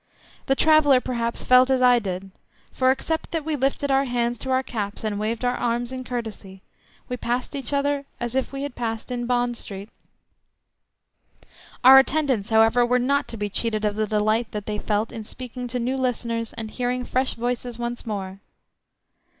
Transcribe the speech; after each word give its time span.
The 0.47 0.55
traveller 0.55 0.99
perhaps 0.99 1.43
felt 1.43 1.69
as 1.69 1.79
I 1.79 1.99
did, 1.99 2.31
for 2.71 2.89
except 2.89 3.29
that 3.29 3.45
we 3.45 3.55
lifted 3.55 3.91
our 3.91 4.05
hands 4.05 4.39
to 4.39 4.49
our 4.49 4.63
caps 4.63 5.03
and 5.03 5.19
waved 5.19 5.45
our 5.45 5.55
arms 5.55 5.91
in 5.91 6.03
courtesy, 6.03 6.63
we 7.07 7.17
passed 7.17 7.55
each 7.55 7.71
other 7.71 8.05
as 8.19 8.33
if 8.33 8.51
we 8.51 8.63
had 8.63 8.73
passed 8.73 9.11
in 9.11 9.27
Bond 9.27 9.57
Street. 9.57 9.89
Our 11.83 11.99
attendants, 11.99 12.49
however, 12.49 12.83
were 12.83 12.97
not 12.97 13.27
to 13.27 13.37
be 13.37 13.47
cheated 13.47 13.85
of 13.85 13.95
the 13.95 14.07
delight 14.07 14.51
that 14.53 14.65
they 14.65 14.79
felt 14.79 15.11
in 15.11 15.23
speaking 15.23 15.67
to 15.67 15.77
new 15.77 15.97
listeners 15.97 16.51
and 16.53 16.71
hearing 16.71 17.05
fresh 17.05 17.35
voices 17.35 17.77
once 17.77 18.03
more. 18.03 18.39